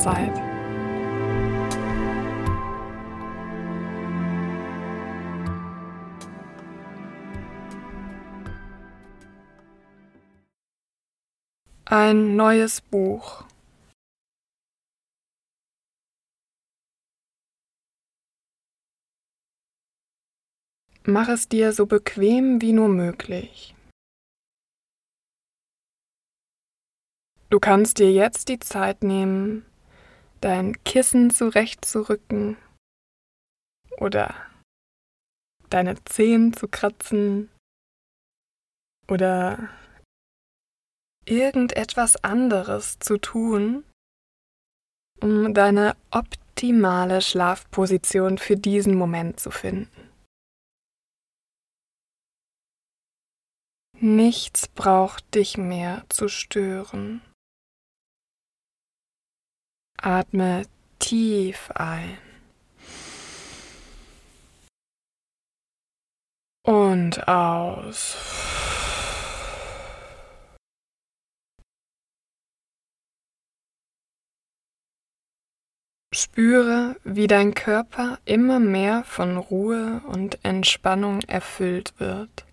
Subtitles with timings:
[0.00, 0.34] Zeit.
[11.84, 13.44] Ein neues Buch.
[21.04, 23.74] Mach es dir so bequem wie nur möglich.
[27.50, 29.66] Du kannst dir jetzt die Zeit nehmen,
[30.40, 32.56] dein Kissen zurechtzurücken
[33.98, 34.34] oder
[35.68, 37.50] deine Zehen zu kratzen
[39.08, 39.68] oder
[41.26, 43.84] irgendetwas anderes zu tun,
[45.20, 50.10] um deine optimale Schlafposition für diesen Moment zu finden.
[54.02, 57.20] Nichts braucht dich mehr zu stören.
[60.02, 60.62] Atme
[60.98, 62.16] tief ein.
[66.64, 68.16] Und aus.
[76.14, 82.46] Spüre, wie dein Körper immer mehr von Ruhe und Entspannung erfüllt wird.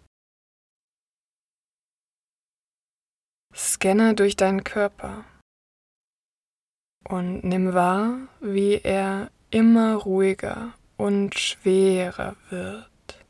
[3.55, 5.23] Scanne durch deinen Körper
[7.07, 13.25] und nimm wahr, wie er immer ruhiger und schwerer wird.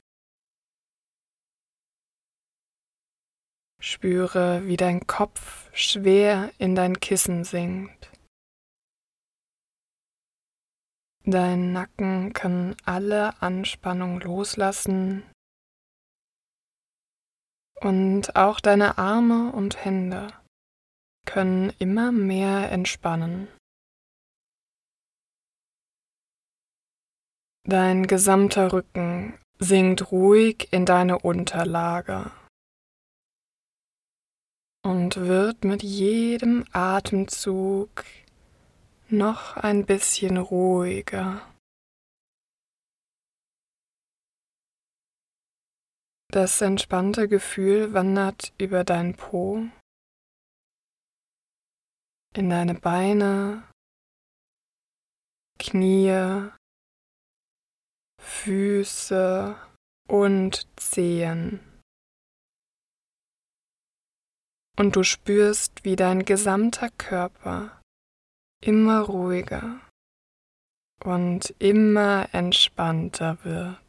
[3.80, 8.12] Spüre, wie dein Kopf schwer in dein Kissen sinkt.
[11.26, 15.24] Dein Nacken kann alle Anspannung loslassen
[17.82, 20.34] und auch deine Arme und Hände
[21.26, 23.50] können immer mehr entspannen.
[27.70, 32.32] Dein gesamter Rücken sinkt ruhig in deine Unterlage
[34.86, 38.06] und wird mit jedem Atemzug
[39.10, 41.42] noch ein bisschen ruhiger.
[46.32, 49.68] Das entspannte Gefühl wandert über dein Po,
[52.34, 53.68] in deine Beine,
[55.60, 56.50] Knie,
[58.28, 59.56] Füße
[60.08, 61.60] und Zehen.
[64.78, 67.82] Und du spürst, wie dein gesamter Körper
[68.62, 69.80] immer ruhiger
[71.04, 73.82] und immer entspannter wird.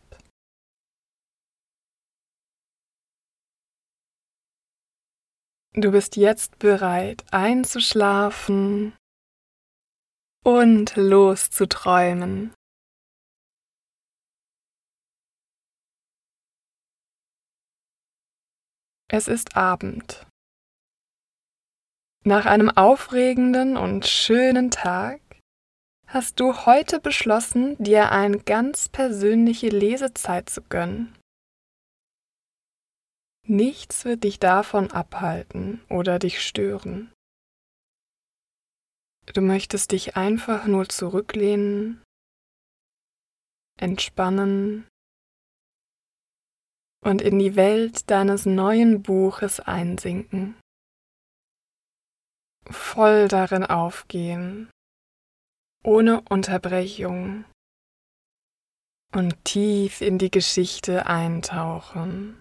[5.74, 8.96] Du bist jetzt bereit einzuschlafen
[10.44, 12.54] und loszuträumen.
[19.10, 20.26] Es ist Abend.
[22.24, 25.22] Nach einem aufregenden und schönen Tag
[26.06, 31.16] hast du heute beschlossen, dir eine ganz persönliche Lesezeit zu gönnen.
[33.46, 37.10] Nichts wird dich davon abhalten oder dich stören.
[39.32, 42.02] Du möchtest dich einfach nur zurücklehnen,
[43.80, 44.86] entspannen
[47.00, 50.56] und in die Welt deines neuen Buches einsinken.
[52.70, 54.70] Voll darin aufgehen,
[55.84, 57.44] ohne Unterbrechung
[59.14, 62.40] und tief in die Geschichte eintauchen.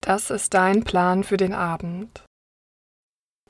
[0.00, 2.24] Das ist dein Plan für den Abend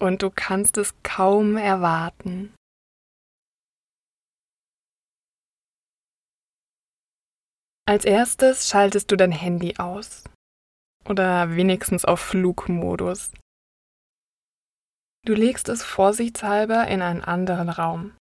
[0.00, 2.54] und du kannst es kaum erwarten.
[7.86, 10.24] Als erstes schaltest du dein Handy aus
[11.06, 13.30] oder wenigstens auf Flugmodus.
[15.26, 18.16] Du legst es vorsichtshalber in einen anderen Raum,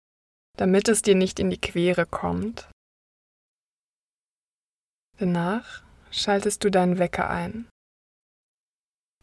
[0.57, 2.69] damit es dir nicht in die Quere kommt.
[5.17, 7.69] Danach schaltest du deinen Wecker ein,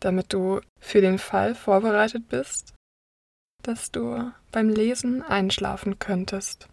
[0.00, 2.74] damit du für den Fall vorbereitet bist,
[3.62, 6.68] dass du beim Lesen einschlafen könntest.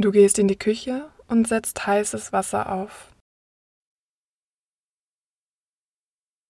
[0.00, 3.12] Du gehst in die Küche und setzt heißes Wasser auf.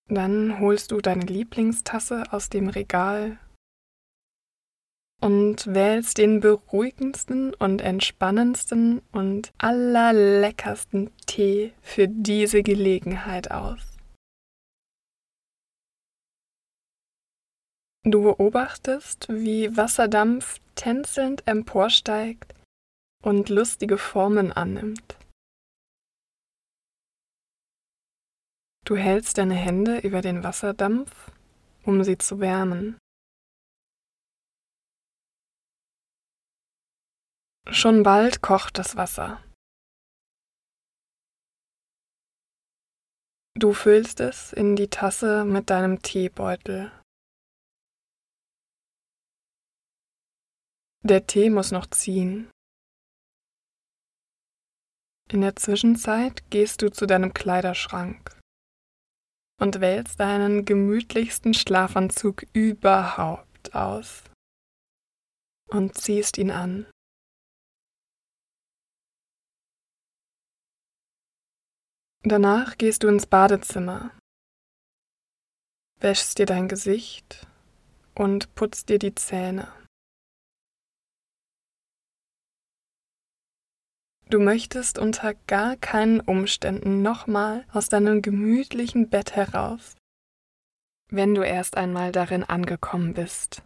[0.08, 3.38] Dann holst du deine Lieblingstasse aus dem Regal
[5.22, 13.96] und wählst den beruhigendsten und entspannendsten und allerleckersten Tee für diese Gelegenheit aus.
[18.04, 22.57] Du beobachtest, wie Wasserdampf tänzelnd emporsteigt
[23.22, 25.18] und lustige Formen annimmt.
[28.84, 31.30] Du hältst deine Hände über den Wasserdampf,
[31.84, 32.98] um sie zu wärmen.
[37.70, 39.44] Schon bald kocht das Wasser.
[43.54, 46.92] Du füllst es in die Tasse mit deinem Teebeutel.
[51.02, 52.50] Der Tee muss noch ziehen.
[55.30, 58.34] In der Zwischenzeit gehst du zu deinem Kleiderschrank
[59.60, 64.24] und wählst deinen gemütlichsten Schlafanzug überhaupt aus
[65.68, 66.86] und ziehst ihn an.
[72.22, 74.10] Danach gehst du ins Badezimmer,
[76.00, 77.46] wäschst dir dein Gesicht
[78.14, 79.77] und putzt dir die Zähne.
[84.30, 89.96] Du möchtest unter gar keinen Umständen nochmal aus deinem gemütlichen Bett heraus,
[91.10, 93.62] wenn du erst einmal darin angekommen bist.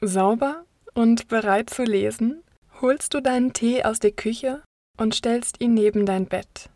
[0.00, 0.64] Sauber
[0.94, 2.44] und bereit zu lesen,
[2.80, 4.62] holst du deinen Tee aus der Küche
[4.96, 6.70] und stellst ihn neben dein Bett.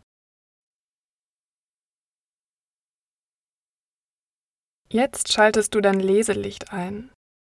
[4.89, 7.11] Jetzt schaltest du dein Leselicht ein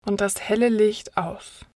[0.05, 1.68] und das helle Licht aus.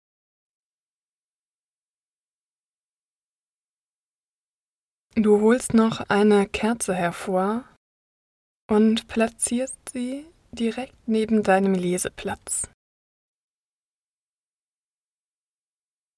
[5.14, 7.64] Du holst noch eine Kerze hervor
[8.70, 12.70] und platzierst sie direkt neben deinem Leseplatz.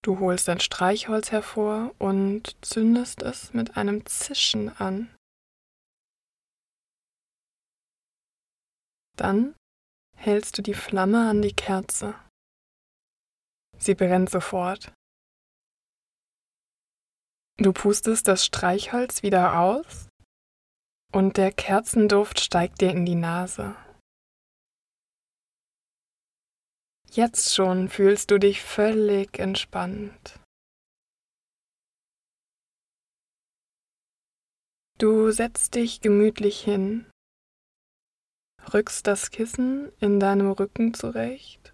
[0.03, 5.13] Du holst ein Streichholz hervor und zündest es mit einem Zischen an.
[9.17, 9.57] Dann
[10.17, 12.15] hältst du die Flamme an die Kerze.
[13.77, 14.93] Sie brennt sofort.
[17.57, 20.09] Du pustest das Streichholz wieder aus
[21.13, 23.77] und der Kerzenduft steigt dir in die Nase.
[27.11, 30.41] Jetzt schon fühlst du dich völlig entspannt.
[34.99, 37.09] Du setzt dich gemütlich hin,
[38.73, 41.73] rückst das Kissen in deinem Rücken zurecht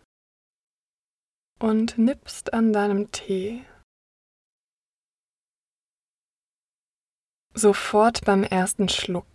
[1.59, 3.65] und nippst an deinem Tee.
[7.55, 9.27] Sofort beim ersten Schluck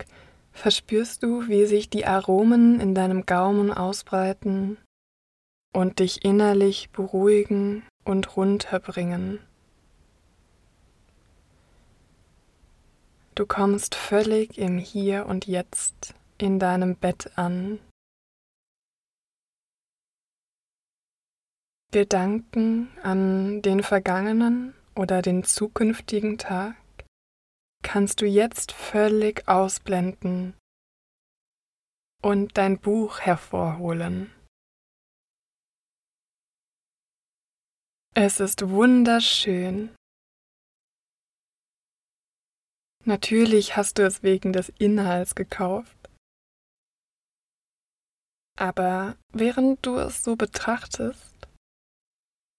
[0.53, 4.77] verspürst du, wie sich die Aromen in deinem Gaumen ausbreiten
[5.73, 9.39] und dich innerlich beruhigen und runterbringen.
[13.35, 17.79] Du kommst völlig im Hier und Jetzt in deinem Bett an.
[21.91, 26.75] Gedanken an den vergangenen oder den zukünftigen Tag
[27.85, 30.57] kannst du jetzt völlig ausblenden
[32.23, 34.33] und dein Buch hervorholen.
[38.15, 39.95] Es ist wunderschön.
[43.05, 46.09] Natürlich hast du es wegen des Inhalts gekauft.
[48.57, 51.35] Aber während du es so betrachtest,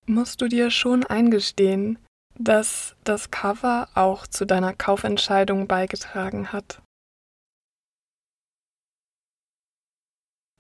[0.07, 1.99] musst du dir schon eingestehen,
[2.39, 6.83] dass das Cover auch zu deiner Kaufentscheidung beigetragen hat.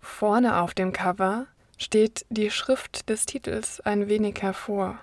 [0.00, 4.98] Vorne auf dem Cover steht die Schrift des Titels ein wenig hervor.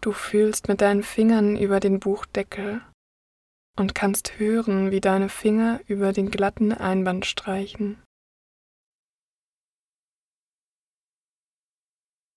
[0.00, 2.80] Du fühlst mit deinen Fingern über den Buchdeckel
[3.76, 8.00] und kannst hören, wie deine Finger über den glatten Einband streichen.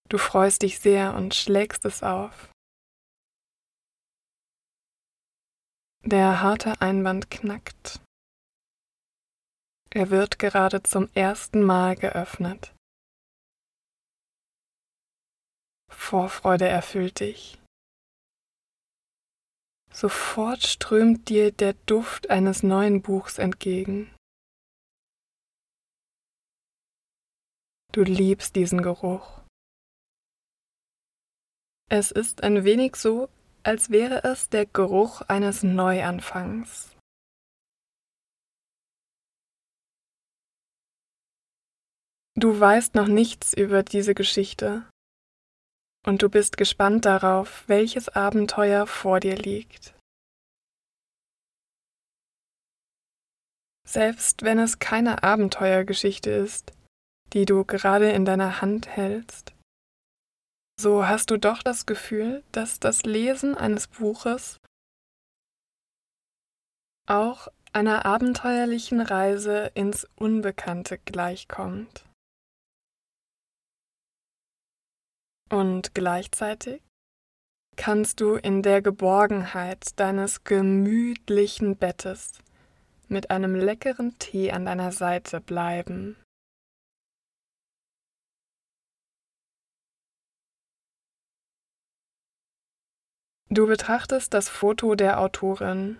[0.09, 2.49] Du freust dich sehr und schlägst es auf.
[6.03, 8.01] Der harte Einband knackt.
[9.91, 12.73] Er wird gerade zum ersten Mal geöffnet.
[15.91, 17.59] Vorfreude erfüllt dich.
[19.91, 24.15] Sofort strömt dir der Duft eines neuen Buchs entgegen.
[27.91, 29.41] Du liebst diesen Geruch.
[31.91, 33.29] Es ist ein wenig so,
[33.63, 36.95] als wäre es der Geruch eines Neuanfangs.
[42.35, 44.87] Du weißt noch nichts über diese Geschichte
[46.05, 49.95] und du bist gespannt darauf, welches Abenteuer vor dir liegt.
[53.85, 56.71] Selbst wenn es keine Abenteuergeschichte ist,
[57.33, 59.53] die du gerade in deiner Hand hältst,
[60.79, 64.61] so hast du doch das Gefühl, dass das Lesen eines Buches
[67.05, 72.05] auch einer abenteuerlichen Reise ins Unbekannte gleichkommt.
[75.51, 76.81] Und gleichzeitig
[77.75, 82.39] kannst du in der Geborgenheit deines gemütlichen Bettes
[83.09, 86.15] mit einem leckeren Tee an deiner Seite bleiben.
[93.51, 95.97] Du betrachtest das Foto der Autorin.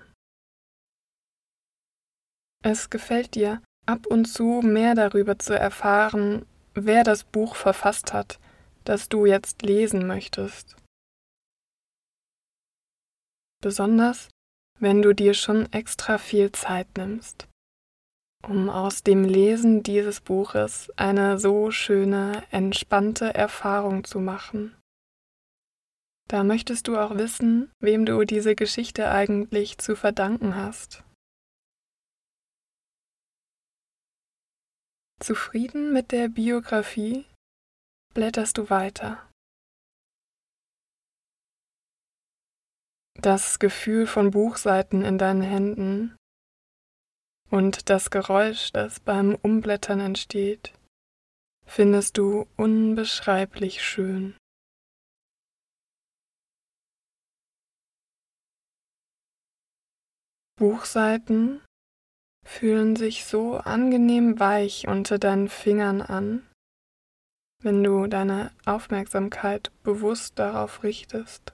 [2.63, 8.39] Es gefällt dir, ab und zu mehr darüber zu erfahren, wer das Buch verfasst hat,
[8.83, 10.75] das du jetzt lesen möchtest.
[13.61, 14.29] Besonders,
[14.77, 17.47] wenn du dir schon extra viel Zeit nimmst,
[18.47, 24.78] um aus dem Lesen dieses Buches eine so schöne, entspannte Erfahrung zu machen.
[26.29, 31.03] Da möchtest du auch wissen, wem du diese Geschichte eigentlich zu verdanken hast.
[35.19, 37.25] Zufrieden mit der Biografie
[38.13, 39.27] blätterst du weiter.
[43.15, 46.15] Das Gefühl von Buchseiten in deinen Händen
[47.49, 50.73] und das Geräusch, das beim Umblättern entsteht,
[51.65, 54.38] findest du unbeschreiblich schön.
[60.59, 61.63] Buchseiten
[62.45, 66.45] fühlen sich so angenehm weich unter deinen Fingern an,
[67.63, 71.53] wenn du deine Aufmerksamkeit bewusst darauf richtest.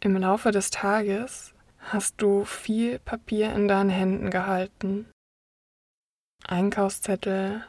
[0.00, 5.08] Im Laufe des Tages hast du viel Papier in deinen Händen gehalten.
[6.44, 7.64] Einkaufszettel,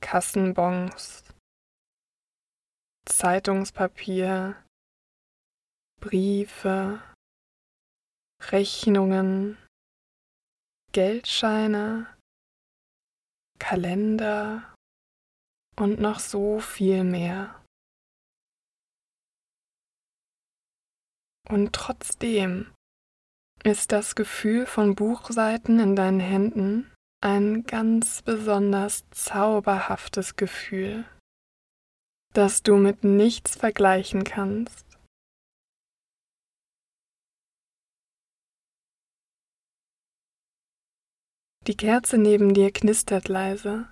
[0.00, 1.24] Kassenbons,
[3.06, 4.63] Zeitungspapier,
[6.00, 7.02] Briefe,
[8.50, 9.58] Rechnungen,
[10.92, 12.06] Geldscheine,
[13.58, 14.74] Kalender
[15.76, 17.64] und noch so viel mehr.
[21.48, 22.72] Und trotzdem
[23.64, 31.04] ist das Gefühl von Buchseiten in deinen Händen ein ganz besonders zauberhaftes Gefühl,
[32.34, 34.93] das du mit nichts vergleichen kannst.
[41.66, 43.88] Die Kerze neben dir knistert leise.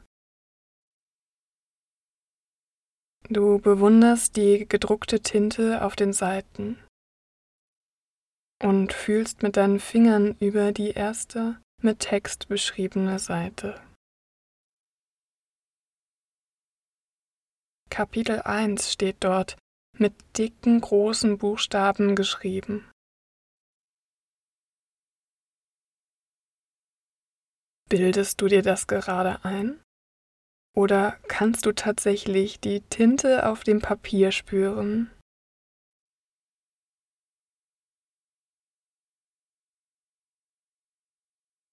[3.31, 6.79] Du bewunderst die gedruckte Tinte auf den Seiten
[8.63, 13.81] und fühlst mit deinen Fingern über die erste mit Text beschriebene Seite.
[17.89, 19.57] Kapitel 1 steht dort
[19.99, 22.92] mit dicken großen Buchstaben geschrieben.
[27.93, 29.79] Bildest du dir das gerade ein?
[30.75, 35.11] Oder kannst du tatsächlich die Tinte auf dem Papier spüren?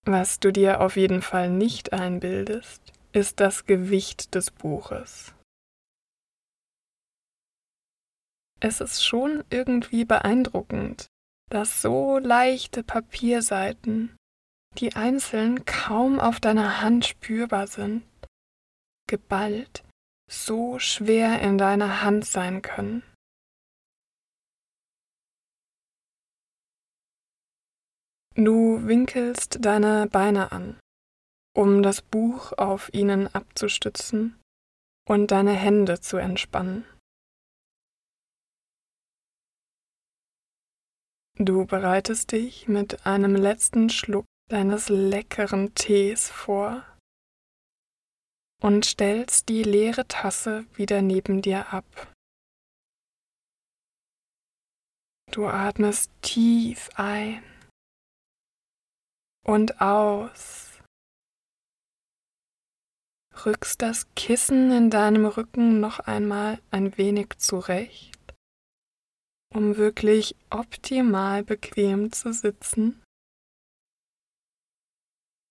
[0.06, 2.82] Was du dir auf jeden Fall nicht einbildest,
[3.14, 5.34] ist das Gewicht des Buches.
[8.60, 11.08] Es ist schon irgendwie beeindruckend,
[11.50, 14.19] dass so leichte Papierseiten
[14.78, 18.04] die einzeln kaum auf deiner Hand spürbar sind,
[19.08, 19.84] geballt
[20.30, 23.04] so schwer in deiner Hand sein können.
[28.36, 30.80] Du winkelst deine Beine an,
[31.56, 34.40] um das Buch auf ihnen abzustützen
[35.08, 36.86] und deine Hände zu entspannen.
[41.38, 46.84] Du bereitest dich mit einem letzten Schluck deines leckeren Tees vor
[48.62, 52.14] und stellst die leere Tasse wieder neben dir ab.
[55.32, 57.44] Du atmest tief ein
[59.46, 60.82] und aus,
[63.46, 68.18] rückst das Kissen in deinem Rücken noch einmal ein wenig zurecht,
[69.54, 73.02] um wirklich optimal bequem zu sitzen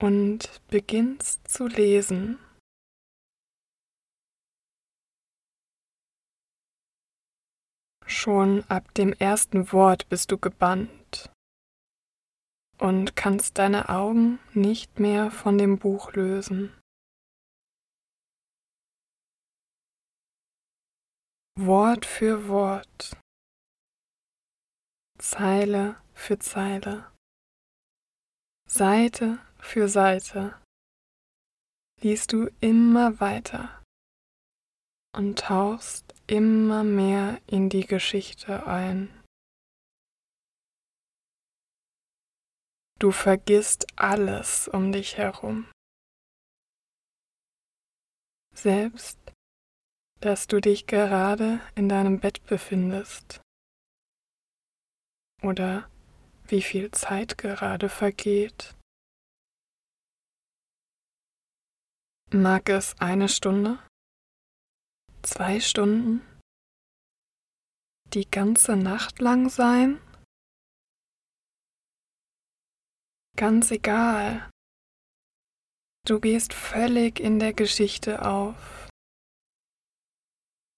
[0.00, 2.38] und beginnst zu lesen.
[8.06, 11.30] Schon ab dem ersten Wort bist du gebannt
[12.78, 16.72] und kannst deine Augen nicht mehr von dem Buch lösen.
[21.60, 23.16] Wort für Wort,
[25.18, 27.12] Zeile für Zeile,
[28.68, 30.60] Seite für Seite
[32.00, 33.82] liest du immer weiter
[35.16, 39.08] und tauchst immer mehr in die Geschichte ein.
[43.00, 45.70] Du vergisst alles um dich herum.
[48.54, 49.18] Selbst,
[50.20, 53.40] dass du dich gerade in deinem Bett befindest
[55.42, 55.88] oder
[56.48, 58.77] wie viel Zeit gerade vergeht.
[62.30, 63.78] Mag es eine Stunde,
[65.22, 66.20] zwei Stunden,
[68.12, 69.98] die ganze Nacht lang sein?
[73.34, 74.50] Ganz egal.
[76.06, 78.90] Du gehst völlig in der Geschichte auf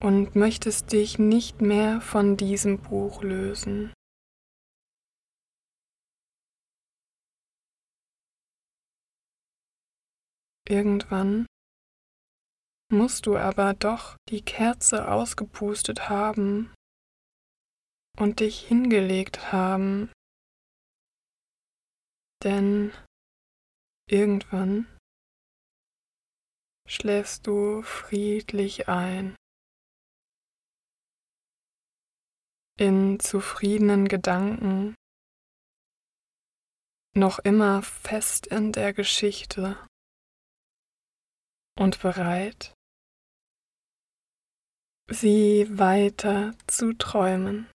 [0.01, 3.93] und möchtest dich nicht mehr von diesem Buch lösen.
[10.71, 11.47] Irgendwann
[12.93, 16.73] musst du aber doch die Kerze ausgepustet haben
[18.17, 20.13] und dich hingelegt haben,
[22.45, 22.93] denn
[24.09, 24.87] irgendwann
[26.87, 29.35] schläfst du friedlich ein.
[32.79, 34.95] In zufriedenen Gedanken,
[37.17, 39.77] noch immer fest in der Geschichte
[41.81, 42.75] und bereit,
[45.11, 47.69] sie weiter zu träumen.